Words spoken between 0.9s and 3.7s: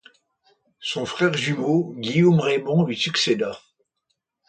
frère jumeau, Guillaume-Raymond lui succéda.